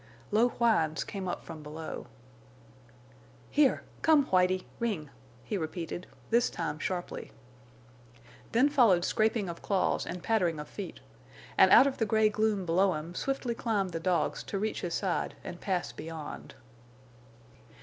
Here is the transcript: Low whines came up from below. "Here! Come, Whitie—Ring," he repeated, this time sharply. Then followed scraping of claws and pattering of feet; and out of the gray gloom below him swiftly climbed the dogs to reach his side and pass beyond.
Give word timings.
Low 0.31 0.47
whines 0.49 1.03
came 1.03 1.27
up 1.27 1.45
from 1.45 1.61
below. 1.61 2.07
"Here! 3.51 3.83
Come, 4.01 4.25
Whitie—Ring," 4.25 5.11
he 5.43 5.57
repeated, 5.59 6.07
this 6.31 6.49
time 6.49 6.79
sharply. 6.79 7.31
Then 8.51 8.67
followed 8.67 9.05
scraping 9.05 9.47
of 9.47 9.61
claws 9.61 10.07
and 10.07 10.23
pattering 10.23 10.59
of 10.59 10.67
feet; 10.67 11.01
and 11.55 11.69
out 11.69 11.85
of 11.85 11.99
the 11.99 12.07
gray 12.07 12.29
gloom 12.29 12.65
below 12.65 12.93
him 12.95 13.13
swiftly 13.13 13.53
climbed 13.53 13.91
the 13.91 13.99
dogs 13.99 14.41
to 14.45 14.57
reach 14.57 14.81
his 14.81 14.95
side 14.95 15.35
and 15.43 15.61
pass 15.61 15.91
beyond. 15.91 16.55